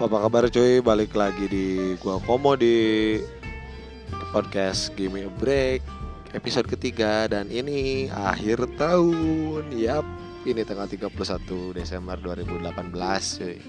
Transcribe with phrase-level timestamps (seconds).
[0.00, 0.80] Apa kabar cuy?
[0.80, 3.20] Balik lagi di gua Komo di
[4.32, 5.84] podcast Give Me a Break
[6.32, 9.68] episode ketiga dan ini akhir tahun.
[9.68, 10.08] Yap,
[10.48, 12.80] ini tanggal 31 Desember 2018
[13.44, 13.60] cuy.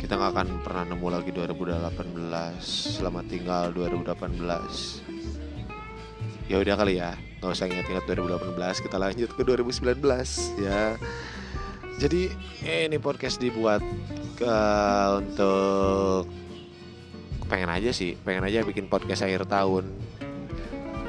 [0.00, 2.64] Kita nggak akan pernah nemu lagi 2018.
[2.96, 4.40] Selamat tinggal 2018.
[6.48, 8.80] Ya udah kali ya, nggak usah ingat-ingat 2018.
[8.80, 9.92] Kita lanjut ke 2019
[10.64, 10.96] ya.
[12.00, 12.32] Jadi
[12.64, 13.84] ini podcast dibuat
[14.34, 14.58] ke
[15.18, 16.28] untuk
[17.46, 19.90] pengen aja sih, pengen aja bikin podcast akhir tahun.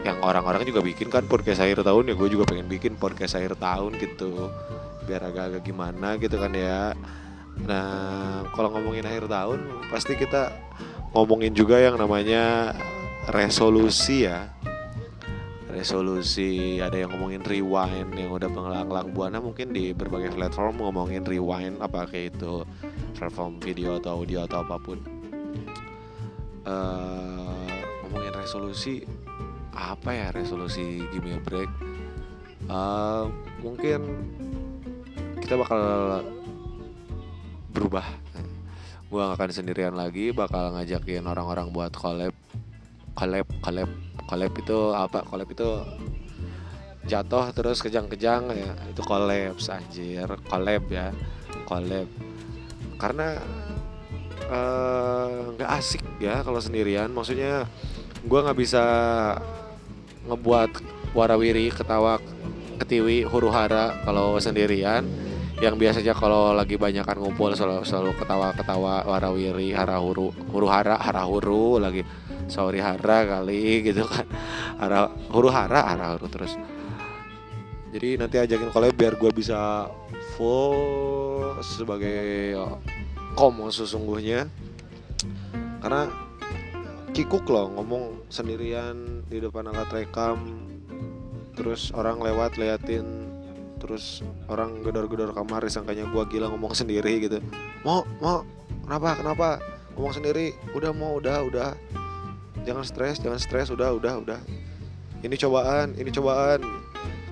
[0.05, 3.57] Yang orang-orang juga bikin kan podcast akhir tahun ya, gue juga pengen bikin podcast akhir
[3.57, 4.53] tahun gitu,
[5.09, 6.93] biar agak-agak gimana gitu kan ya.
[7.65, 10.53] Nah kalau ngomongin akhir tahun, pasti kita
[11.15, 12.75] ngomongin juga yang namanya
[13.31, 14.51] resolusi ya
[15.75, 21.83] resolusi ada yang ngomongin rewind yang udah penglang-lang buana mungkin di berbagai platform ngomongin rewind
[21.83, 22.63] apa kayak itu
[23.15, 24.99] platform video atau audio atau apa pun.
[26.65, 27.71] Uh,
[28.03, 29.05] ngomongin resolusi
[29.75, 31.71] apa ya resolusi give me a break?
[32.67, 33.31] Uh,
[33.63, 34.01] mungkin
[35.39, 35.81] kita bakal
[37.75, 38.07] berubah.
[39.05, 42.33] Gue gak akan sendirian lagi bakal ngajakin orang-orang buat collab.
[43.15, 43.89] Collab collab
[44.25, 45.21] collab itu apa?
[45.23, 45.69] Collab itu
[47.05, 48.73] jatuh terus kejang-kejang ya.
[48.89, 50.25] Itu collab anjir.
[50.49, 51.13] Collab ya.
[51.69, 52.09] Collab
[52.95, 53.39] karena
[55.55, 57.09] nggak uh, asik ya kalau sendirian.
[57.09, 57.65] Maksudnya
[58.25, 58.83] gue nggak bisa
[60.25, 60.71] ngebuat
[61.13, 62.17] warawiri ketawa
[62.81, 65.05] ketiwi huru hara kalau sendirian.
[65.55, 70.99] Yang biasanya kalau lagi banyakan ngumpul selalu selalu ketawa ketawa warawiri hara huru huru hara
[70.99, 72.03] hara huru lagi.
[72.51, 74.27] Sorry hara kali gitu kan.
[74.77, 76.59] Hara huru hara hara huru terus.
[77.95, 79.87] Jadi nanti ajakin collab biar gue bisa
[80.35, 81.24] full
[81.61, 82.55] sebagai
[83.35, 84.47] komo sesungguhnya.
[85.83, 86.09] Karena
[87.15, 90.59] kikuk loh ngomong sendirian di depan alat rekam
[91.55, 93.31] terus orang lewat liatin
[93.79, 94.19] terus
[94.51, 97.39] orang gedor-gedor kamar disangkanya gue gila ngomong sendiri gitu.
[97.87, 98.43] Mau mau
[98.83, 99.49] kenapa kenapa?
[99.95, 101.71] Ngomong sendiri udah mau udah udah.
[102.67, 104.39] Jangan stres jangan stres udah udah udah.
[105.23, 106.59] Ini cobaan ini cobaan.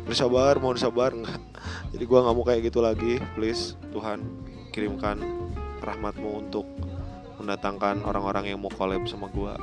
[0.03, 1.11] Bersabar mohon sabar.
[1.17, 1.52] Enggak
[1.93, 3.21] jadi gue nggak mau kayak gitu lagi.
[3.37, 4.25] Please Tuhan
[4.73, 5.21] kirimkan
[5.85, 6.65] rahmatmu untuk
[7.37, 9.53] mendatangkan orang-orang yang mau collab sama gue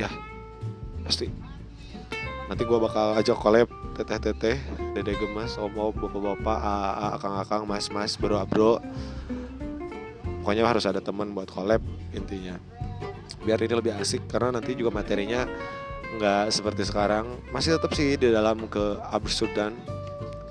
[0.00, 0.08] ya
[1.04, 1.28] pasti.
[2.48, 3.68] Nanti gue bakal ajak collab
[4.00, 4.56] teteh-teteh
[4.96, 6.58] dede gemas om-om bapak-bapak
[7.18, 8.78] akang-akang mas-mas bro-bro
[10.40, 11.84] pokoknya harus ada teman buat collab
[12.16, 12.56] intinya.
[13.44, 15.44] Biar ini lebih asik karena nanti juga materinya
[16.16, 17.36] nggak seperti sekarang.
[17.52, 19.97] Masih tetap sih di dalam keabsurdan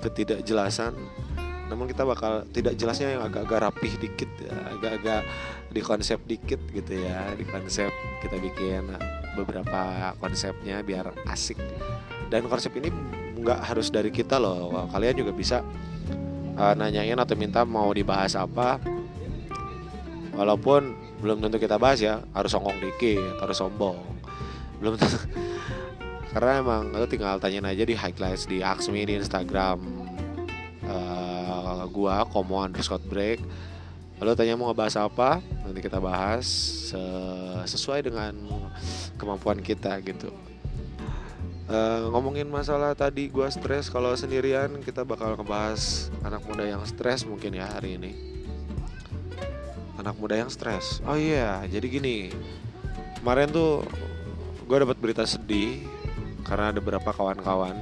[0.02, 0.94] ketidakjelasan.
[1.68, 5.20] Namun kita bakal tidak jelasnya yang agak-agak rapih dikit ya agak-agak
[5.68, 7.92] di konsep dikit gitu ya di konsep
[8.24, 8.88] kita bikin
[9.36, 11.60] beberapa konsepnya biar asik.
[12.32, 12.88] Dan konsep ini
[13.38, 14.88] nggak harus dari kita loh.
[14.88, 15.60] Kalian juga bisa
[16.56, 18.80] uh, nanyain atau minta mau dibahas apa.
[20.34, 24.00] Walaupun belum tentu kita bahas ya harus songong dikit harus sombong.
[24.80, 25.20] Belum tentu
[26.32, 29.80] karena emang lo tinggal tanyain aja di highlights di Aksmi di Instagram.
[30.84, 33.40] Uh, gua komo underscore break.
[34.18, 36.46] Lalu tanya mau ngebahas apa nanti kita bahas
[37.64, 38.34] sesuai dengan
[39.14, 40.34] kemampuan kita gitu.
[41.68, 47.24] Uh, ngomongin masalah tadi gua stres kalau sendirian kita bakal ngebahas anak muda yang stres
[47.24, 48.12] mungkin ya hari ini.
[50.00, 51.00] Anak muda yang stres.
[51.04, 51.78] Oh iya yeah.
[51.78, 52.32] jadi gini.
[53.18, 53.82] Kemarin tuh
[54.68, 55.97] gue dapat berita sedih
[56.48, 57.76] karena ada beberapa kawan-kawan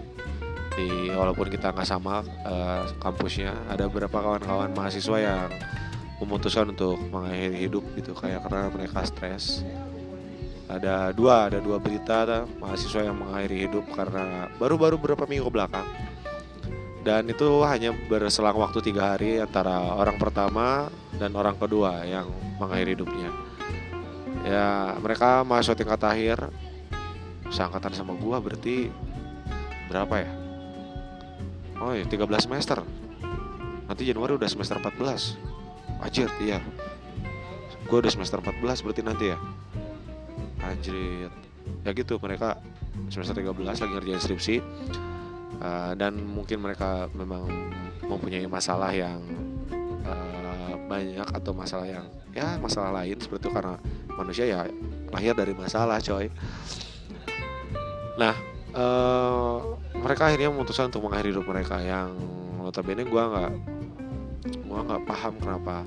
[0.77, 5.49] di walaupun kita nggak sama uh, kampusnya ada beberapa kawan-kawan mahasiswa yang
[6.21, 9.65] memutuskan untuk mengakhiri hidup gitu kayak karena mereka stres.
[10.67, 15.87] Ada dua ada dua berita ada mahasiswa yang mengakhiri hidup karena baru-baru beberapa minggu belakang.
[17.07, 22.27] Dan itu hanya berselang waktu tiga hari antara orang pertama dan orang kedua yang
[22.59, 23.31] mengakhiri hidupnya.
[24.43, 26.51] Ya mereka masuk tingkat akhir
[27.51, 28.91] seangkatan sama gua berarti
[29.91, 30.31] berapa ya?
[31.81, 32.81] Oh ya 13 semester.
[33.87, 35.57] Nanti Januari udah semester 14
[36.03, 36.61] Anjir iya.
[37.87, 39.39] Gue udah semester 14 berarti nanti ya?
[40.65, 41.31] Anjir
[41.83, 42.59] Ya gitu mereka
[43.11, 44.57] semester 13 lagi ngerjain skripsi.
[45.57, 47.49] Uh, dan mungkin mereka memang
[48.05, 49.25] mempunyai masalah yang
[50.05, 52.07] uh, banyak atau masalah yang
[52.37, 53.75] ya masalah lain seperti itu karena
[54.15, 54.69] manusia ya
[55.09, 56.29] lahir dari masalah coy
[58.17, 58.35] nah
[58.73, 62.17] uh, mereka akhirnya memutuskan untuk mengakhiri hidup mereka yang
[62.61, 63.53] notabene gue nggak
[64.67, 65.85] gue nggak paham kenapa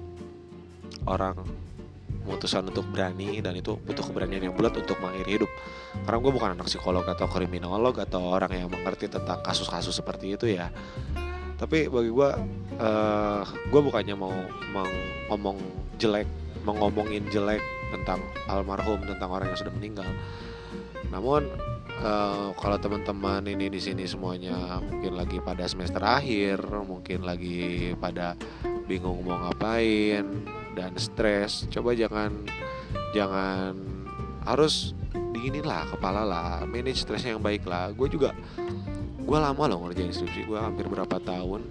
[1.05, 1.35] orang
[2.29, 5.51] keputusan untuk berani dan itu butuh keberanian yang bulat untuk mengakhiri hidup.
[6.05, 10.45] Karena gue bukan anak psikolog atau kriminolog atau orang yang mengerti tentang kasus-kasus seperti itu
[10.45, 10.69] ya.
[11.57, 12.29] Tapi bagi gue
[12.77, 14.29] uh, gue bukannya mau
[15.33, 15.57] ngomong
[15.97, 16.29] jelek
[16.61, 20.05] mau ngomongin jelek tentang almarhum tentang orang yang sudah meninggal.
[21.09, 21.49] Namun
[22.03, 28.35] uh, kalau teman-teman ini di sini semuanya mungkin lagi pada semester akhir mungkin lagi pada
[28.87, 30.25] bingung mau ngapain
[30.73, 32.33] dan stres coba jangan
[33.13, 33.75] jangan
[34.45, 34.97] harus
[35.39, 37.91] dinginin lah kepala lah manage stresnya yang baik lah.
[37.93, 38.35] Gue juga
[39.19, 41.61] gue lama loh ngerjain skripsi gue hampir berapa tahun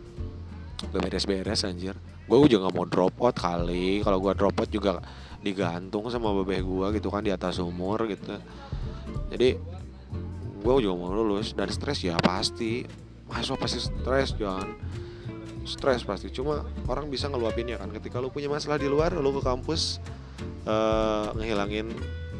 [0.94, 1.94] gak beres-beres anjir.
[2.28, 5.02] Gue juga gak mau drop out kali kalau gue drop out juga
[5.42, 8.38] digantung sama bebek gue gitu kan di atas umur gitu.
[9.28, 9.58] Jadi
[10.60, 11.54] gue juga mau lulus.
[11.54, 12.84] Dan stres ya pasti.
[13.28, 14.68] Masuk pasti stres jangan
[15.68, 16.32] stres pasti.
[16.32, 17.92] Cuma orang bisa ngeluapinnya kan.
[17.92, 20.00] Ketika lu punya masalah di luar lu ke kampus
[20.64, 21.92] uh, ngehilangin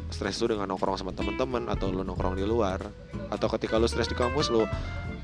[0.09, 2.81] stres itu dengan nongkrong sama teman-teman atau lu nongkrong di luar.
[3.29, 4.65] Atau ketika lu stres di kampus lu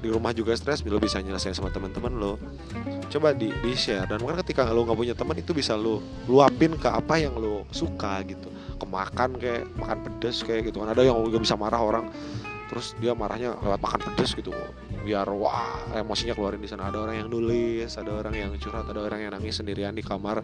[0.05, 2.33] di rumah juga stres lu bisa nyelesain sama teman-teman lu.
[3.09, 5.97] Coba di di share dan mungkin ketika lu nggak punya teman itu bisa lu
[6.29, 8.53] luapin ke apa yang lu suka gitu.
[8.77, 10.93] Kemakan kayak makan pedas kayak gitu kan.
[10.93, 12.05] Ada yang juga bisa marah orang
[12.65, 14.49] terus dia marahnya lewat makan pedas gitu
[15.05, 16.89] biar wah emosinya keluarin di sana.
[16.89, 20.41] Ada orang yang nulis ada orang yang curhat ada orang yang nangis sendirian di kamar.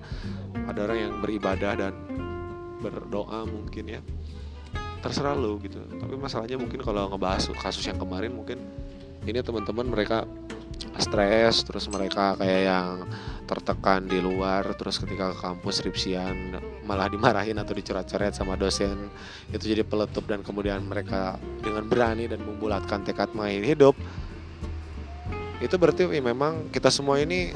[0.70, 1.94] Ada orang yang beribadah dan
[2.82, 4.02] berdoa mungkin ya.
[5.02, 5.82] Terserah lo gitu.
[5.82, 8.62] Tapi masalahnya mungkin kalau ngebahas kasus yang kemarin mungkin
[9.26, 10.30] ini teman-teman mereka
[11.00, 12.90] stres terus mereka kayak yang
[13.52, 16.56] tertekan di luar terus ketika ke kampus skripsian
[16.88, 19.12] malah dimarahin atau dicoret-coret sama dosen.
[19.52, 23.94] Itu jadi peletup dan kemudian mereka dengan berani dan membulatkan tekad main hidup.
[25.60, 27.52] Itu berarti ya memang kita semua ini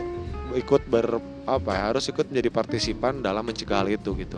[0.52, 4.38] ikut ber apa ya, harus ikut menjadi partisipan dalam mencegah hal itu gitu.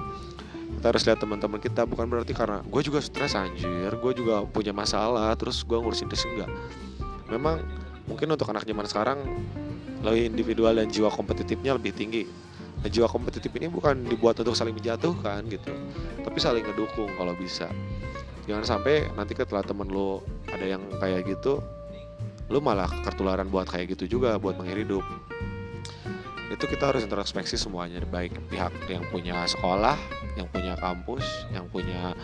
[0.77, 4.69] Kita harus lihat teman-teman kita bukan berarti karena gue juga stres anjir gue juga punya
[4.69, 6.51] masalah terus gue ngurusin itu enggak
[7.33, 7.65] memang
[8.07, 9.19] mungkin untuk anak zaman sekarang
[10.01, 12.23] lebih individual dan jiwa kompetitifnya lebih tinggi.
[12.77, 15.73] Nah, jiwa kompetitif ini bukan dibuat untuk saling menjatuhkan gitu
[16.21, 17.67] tapi saling ngedukung kalau bisa.
[18.47, 20.23] Jangan sampai nanti ketika temen lo
[20.53, 21.59] ada yang kayak gitu
[22.47, 25.03] lo malah ketularan buat kayak gitu juga buat mengakhiri hidup
[26.47, 29.99] itu kita harus introspeksi semuanya baik pihak yang punya sekolah
[30.39, 32.15] yang punya kampus yang punya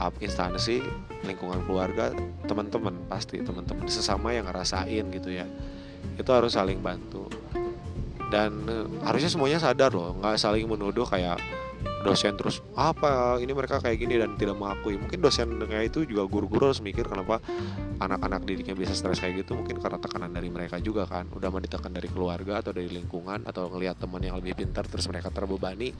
[0.00, 0.80] up instansi
[1.22, 2.10] lingkungan keluarga
[2.48, 5.46] teman-teman pasti teman-teman sesama yang ngerasain gitu ya.
[6.18, 7.28] Itu harus saling bantu.
[8.32, 11.36] Dan uh, harusnya semuanya sadar loh nggak saling menuduh kayak
[12.02, 14.96] dosen terus apa ini mereka kayak gini dan tidak mengakui.
[14.96, 17.38] Mungkin dosen kayak itu juga guru-guru harus mikir kenapa
[18.06, 21.30] anak-anak didiknya bisa stres kayak gitu mungkin karena tekanan dari mereka juga kan.
[21.30, 25.06] Udah mau ditekan dari keluarga atau dari lingkungan atau ngelihat teman yang lebih pintar terus
[25.06, 25.94] mereka terbebani.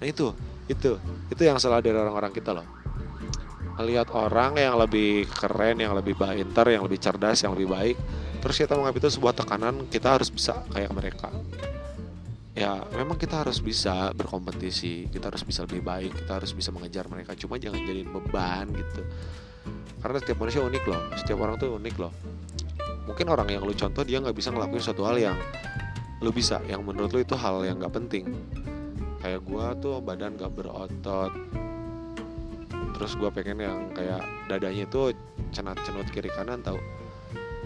[0.00, 0.34] Nah itu
[0.66, 0.98] itu
[1.30, 2.66] itu yang salah dari orang-orang kita loh.
[3.78, 7.96] Melihat orang yang lebih keren yang lebih pintar yang lebih cerdas yang lebih baik
[8.44, 11.32] terus kita menganggap itu sebuah tekanan kita harus bisa kayak mereka.
[12.54, 17.10] Ya memang kita harus bisa berkompetisi kita harus bisa lebih baik kita harus bisa mengejar
[17.10, 17.34] mereka.
[17.34, 19.02] Cuma jangan jadiin beban gitu
[20.04, 22.12] karena setiap manusia unik loh setiap orang tuh unik loh.
[23.04, 25.36] Mungkin orang yang lu contoh dia nggak bisa ngelakuin suatu hal yang
[26.24, 28.32] lu bisa yang menurut lu itu hal yang nggak penting.
[29.24, 31.32] Kayak gua tuh badan gak berotot.
[32.92, 34.20] Terus gua pengen yang kayak
[34.52, 35.16] dadanya itu
[35.48, 36.76] cenat cenut kiri kanan tau.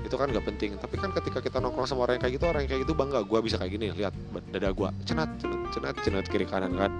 [0.06, 0.78] Itu kan gak penting.
[0.78, 3.26] Tapi kan ketika kita nongkrong sama orang yang kayak gitu orang yang kayak gitu bangga.
[3.26, 4.14] Gue bisa kayak gini lihat
[4.54, 6.94] dada gue cenat cenat cenat cenat kiri kanan kan.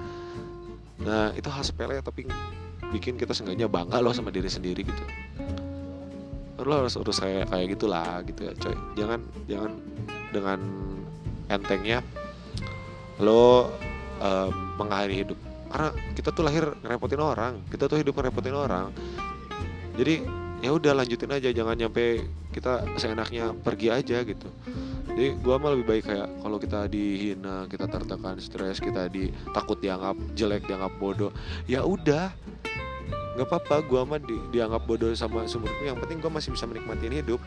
[1.07, 2.27] Nah itu hal sepele tapi
[2.95, 5.03] bikin kita seenggaknya bangga loh sama diri sendiri gitu.
[6.65, 8.77] Lo harus urus kayak kayak gitulah gitu ya coy.
[8.99, 9.73] Jangan jangan
[10.35, 10.59] dengan
[11.49, 11.99] entengnya
[13.19, 13.73] lo
[14.21, 15.39] uh, mengakhiri hidup.
[15.69, 18.93] Karena kita tuh lahir ngerepotin orang kita tuh hidup ngerepotin orang.
[19.97, 20.25] Jadi
[20.59, 24.49] ya udah lanjutin aja jangan nyampe kita seenaknya pergi aja gitu
[25.09, 29.81] jadi gue mah lebih baik kayak kalau kita dihina kita tertekan stres kita di takut
[29.81, 31.33] dianggap jelek dianggap bodoh
[31.65, 32.31] ya udah.
[33.39, 37.11] Nggak apa-apa gue mah di, dianggap bodoh sama seumurku yang penting gue masih bisa menikmati
[37.11, 37.43] hidup.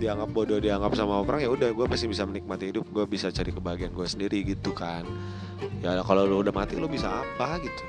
[0.00, 2.84] Dianggap bodoh dianggap sama orang ya udah gue masih bisa menikmati hidup.
[2.92, 5.08] Gue bisa cari kebahagiaan gue sendiri gitu kan.
[5.80, 7.84] Ya kalau lu udah mati lu bisa apa gitu.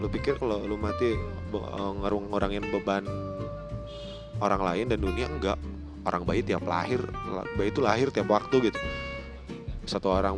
[0.00, 1.12] Lu pikir kalau lu mati
[1.52, 3.04] eh, ngerung ngurangin beban
[4.40, 5.28] orang lain dan dunia?
[5.28, 5.60] Enggak
[6.04, 7.00] orang bayi tiap lahir
[7.56, 8.78] bayi itu lahir tiap waktu gitu.
[9.84, 10.36] Satu orang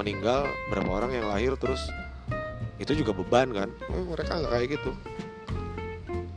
[0.00, 1.80] meninggal berapa orang yang lahir terus
[2.80, 3.68] itu juga beban kan?
[3.92, 4.90] Eh, mereka nggak kayak gitu.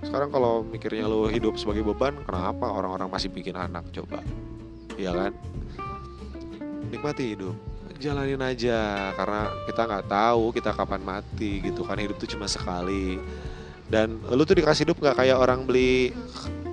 [0.04, 4.20] Sekarang kalau mikirnya lu hidup sebagai beban kenapa orang-orang masih bikin anak coba?
[5.00, 5.32] Iya kan?
[6.92, 7.56] Nikmati hidup.
[8.04, 11.96] Jalanin aja karena kita nggak tahu kita kapan mati gitu kan.
[11.96, 13.16] Hidup tuh cuma sekali.
[13.88, 15.16] Dan lu tuh dikasih hidup nggak?
[15.24, 16.12] Kayak orang beli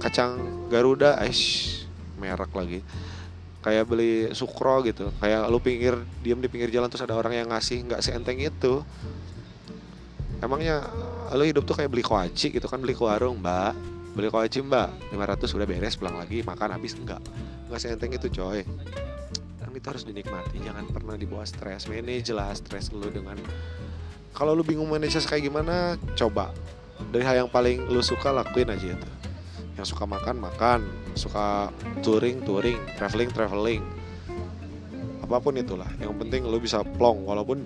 [0.02, 1.69] kacang Garuda aish
[2.20, 2.84] merek lagi.
[3.64, 5.08] Kayak beli sukro gitu.
[5.20, 8.84] Kayak lu pinggir diem di pinggir jalan terus ada orang yang ngasih nggak seenteng itu.
[10.40, 10.84] Emangnya
[11.32, 12.80] lu hidup tuh kayak beli koaci gitu kan?
[12.80, 13.72] Beli ke warung mbak.
[14.16, 15.12] Beli koaci mbak.
[15.12, 17.20] 500 udah beres pulang lagi makan habis enggak
[17.70, 18.66] nggak seenteng itu coy.
[19.62, 21.86] Kan itu harus dinikmati jangan pernah dibawa stres.
[21.86, 23.36] Manage lah stres lu dengan
[24.34, 26.52] kalau lu bingung manage kayak gimana coba.
[27.00, 29.10] Dari hal yang paling lu suka lakuin aja itu
[29.80, 30.84] yang suka makan makan.
[31.16, 31.72] Suka
[32.04, 32.76] touring touring.
[33.00, 33.82] Traveling traveling.
[35.24, 35.88] Apa pun itulah.
[35.96, 37.24] Yang penting lu bisa plong.
[37.24, 37.64] Walaupun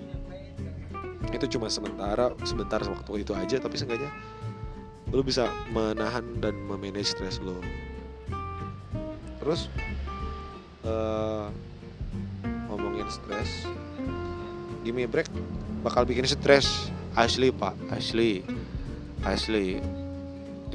[1.35, 4.07] itu cuma sementara sebentar waktu itu aja tapi seenggaknya
[5.11, 7.59] lu bisa menahan dan memanage stres lu.
[9.43, 9.67] Terus
[10.87, 11.51] uh,
[12.71, 13.67] ngomongin stres
[14.87, 15.27] gimme break
[15.83, 16.87] bakal bikin stres
[17.19, 17.75] asli pak.
[17.91, 18.47] Asli.
[19.25, 20.04] Asli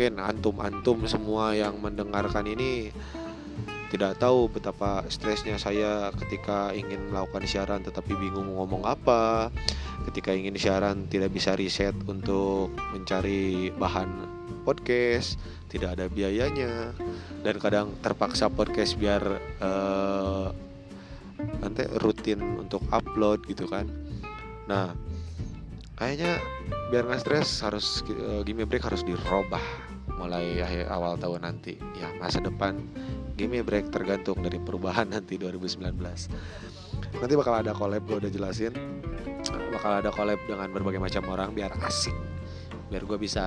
[0.01, 2.89] mungkin antum-antum semua yang mendengarkan ini
[3.93, 9.53] tidak tahu betapa stresnya saya ketika ingin melakukan siaran tetapi bingung ngomong apa.
[10.09, 14.09] Ketika ingin siaran tidak bisa riset untuk mencari bahan
[14.65, 15.37] podcast
[15.69, 16.97] tidak ada biayanya.
[17.45, 19.21] Dan kadang terpaksa podcast biar
[19.61, 20.49] uh,
[21.61, 23.85] nanti rutin untuk upload gitu kan.
[24.65, 24.97] Nah
[26.01, 26.41] kayaknya
[26.89, 29.90] biar nggak stres harus uh, Gimme Break harus dirubah
[30.21, 31.81] mulai akhir awal tahun nanti.
[31.97, 32.77] Ya masa depan
[33.41, 35.81] Gimme Break tergantung dari perubahan nanti 2019
[37.01, 38.77] nanti bakal ada collab gue udah jelasin.
[39.73, 42.13] Bakal ada collab dengan berbagai macam orang biar asik.
[42.93, 43.43] Biar gue bisa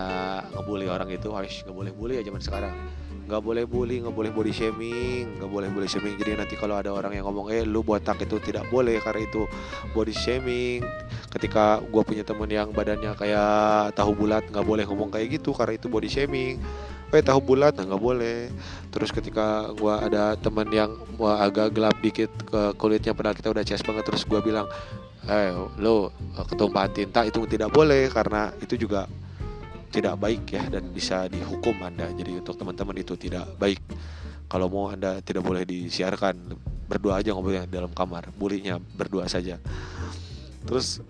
[0.57, 1.29] ngebully orang itu.
[1.29, 2.75] Harus nggak boleh bully ya zaman sekarang.
[3.23, 6.17] Nggak boleh bully nggak boleh body shaming nggak boleh body shaming.
[6.17, 9.45] Jadi nanti kalau ada orang yang ngomong eh lu botak itu tidak boleh karena itu
[9.93, 10.81] body shaming
[11.33, 15.73] ketika gue punya temen yang badannya kayak tahu bulat nggak boleh ngomong kayak gitu karena
[15.81, 16.61] itu body shaming
[17.13, 18.49] eh tahu bulat nah nggak boleh
[18.93, 23.85] terus ketika gue ada temen yang agak gelap dikit ke kulitnya padahal kita udah cs
[23.85, 24.69] banget terus gue bilang
[25.25, 25.49] eh
[25.81, 26.13] lo
[26.53, 29.09] ketumpahan tinta itu tidak boleh karena itu juga
[29.93, 32.09] tidak baik ya dan bisa dihukum Anda.
[32.09, 33.77] Jadi untuk teman-teman itu tidak baik.
[34.49, 36.57] Kalau mau Anda tidak boleh disiarkan,
[36.89, 39.61] berdua aja ngobrolnya dalam kamar, bulinya berdua saja.
[40.65, 41.05] Terus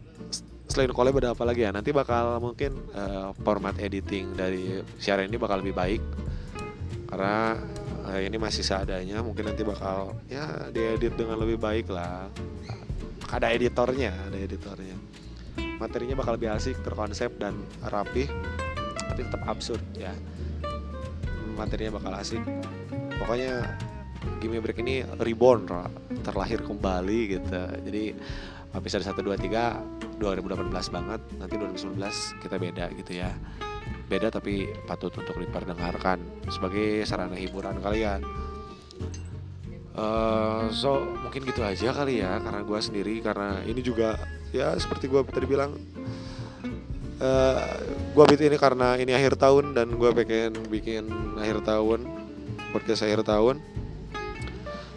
[0.73, 1.69] selain collab ada apa lagi ya?
[1.69, 6.01] Nanti bakal mungkin uh, format editing dari siaran ini bakal lebih baik
[7.13, 7.61] karena
[8.09, 9.21] uh, ini masih seadanya.
[9.21, 12.25] Mungkin nanti bakal ya diedit dengan lebih baik lah.
[13.29, 14.97] Ada editornya, ada editornya.
[15.77, 17.53] Materinya bakal lebih asik, terkonsep dan
[17.85, 18.29] rapih
[19.13, 20.09] tapi tetap absurd ya
[21.53, 22.41] materinya bakal asik
[23.21, 23.61] pokoknya
[24.41, 25.69] Gimme Break ini reborn
[26.25, 28.17] terlahir kembali gitu jadi
[28.73, 33.31] episode 1, 2, 3 2018 banget nanti 2019 kita beda gitu ya.
[34.07, 38.21] Beda tapi patut untuk diperdengarkan sebagai sarana hiburan kalian
[39.97, 44.17] uh, so mungkin gitu aja kali ya karena gue sendiri karena ini juga
[44.53, 45.77] ya seperti gue tadi bilang
[47.21, 47.57] uh, eh,
[48.13, 52.05] gue bikin ini karena ini akhir tahun dan gue pengen bikin akhir tahun
[52.73, 53.61] podcast akhir tahun.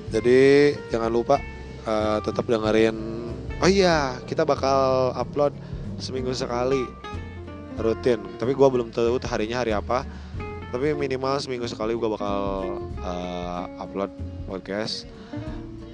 [0.07, 1.37] Jadi jangan lupa
[1.85, 2.97] uh, tetap dengerin
[3.61, 5.57] oh iya kita bakal upload
[5.97, 6.85] seminggu sekali
[7.81, 8.21] rutin.
[8.37, 10.05] Tapi gue belum tahu harinya hari apa.
[10.73, 12.41] Tapi minimal seminggu sekali gue bakal
[13.01, 14.13] uh, upload
[14.45, 15.09] podcast.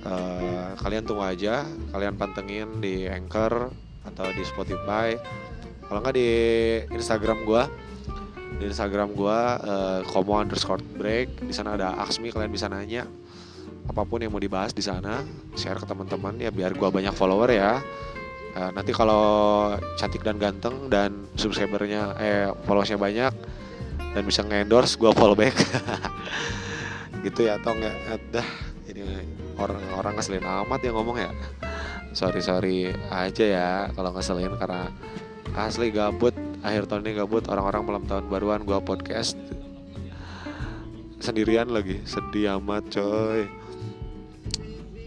[0.03, 1.63] Uh, kalian tunggu aja
[1.95, 3.71] kalian pantengin di anchor
[4.03, 5.15] atau di spotify.
[5.87, 6.31] Kalau nggak di
[6.91, 7.63] Instagram gue
[8.59, 11.47] di Instagram gue uh, komo underscore break.
[11.47, 13.07] Di sana ada Aksmi kalian bisa nanya
[13.89, 15.27] apa pun yang mau dibahas di sana
[15.59, 17.83] share ke teman-teman ya biar gue banyak follower ya.
[18.53, 19.25] Uh, nanti kalau
[19.97, 23.33] cantik dan ganteng dan subscribernya eh followersnya banyak
[24.13, 25.57] dan bisa nge-endorse gue follow back.
[27.25, 27.97] Gitu ya atau nggak
[28.31, 28.49] dah.
[28.93, 29.03] Ini
[29.57, 31.31] orang-orang ngeselin amat yang ngomong ya.
[32.13, 34.93] Sorry sorry aja ya kalau ngeselin karena
[35.57, 39.35] asli gabut akhir tahun ini gabut orang-orang malam tahun baruan gua podcast
[41.25, 42.05] sendirian lagi.
[42.05, 43.62] Sedih amat coy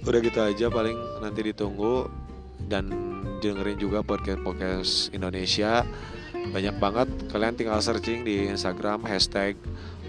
[0.06, 2.06] udah gitu aja paling nanti ditunggu
[2.70, 2.94] dan
[3.42, 5.82] dengerin juga podcast podcast Indonesia.
[6.54, 9.58] Banyak banget kalian tinggal searching di Instagram hashtag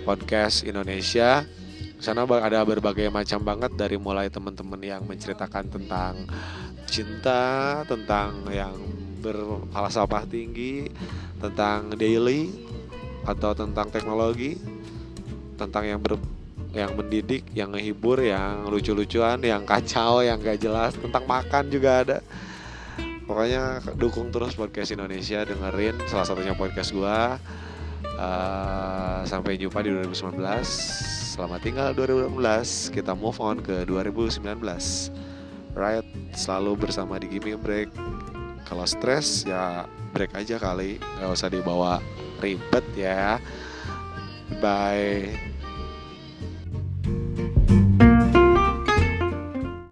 [0.04, 1.48] podcast Indonesia.
[1.96, 6.28] Sana ada berbagai macam banget dari mulai teman-teman yang menceritakan tentang
[6.84, 8.76] cinta tentang yang
[9.24, 10.92] berfalsafah tinggi
[11.40, 12.52] tentang daily
[13.24, 14.60] atau tentang teknologi
[15.56, 16.20] tentang yang ber
[16.76, 22.18] yang mendidik, yang ngehibur, yang lucu-lucuan, yang kacau, yang gak jelas tentang makan juga ada.
[23.26, 27.40] Pokoknya dukung terus podcast Indonesia, dengerin salah satunya podcast gua.
[28.16, 30.40] Uh, sampai jumpa di 2019.
[31.36, 32.94] Selamat tinggal 2018.
[32.94, 34.40] Kita move on ke 2019.
[35.76, 37.92] Right, selalu bersama di Gimme Break.
[38.64, 39.84] Kalau stres ya
[40.16, 42.00] break aja kali, nggak usah dibawa
[42.40, 43.36] ribet ya.
[44.64, 45.45] Bye.